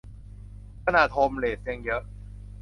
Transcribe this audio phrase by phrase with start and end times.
[0.85, 2.01] ขนาดโฮมเลสยังเยอะ